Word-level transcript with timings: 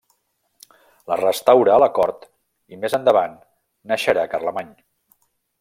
La 1.11 1.17
restaura 1.19 1.75
a 1.75 1.83
la 1.83 1.91
cort 1.99 2.25
i, 2.29 2.81
més 2.87 2.97
endavant, 3.01 3.39
naixerà 3.93 4.29
Carlemany. 4.33 4.77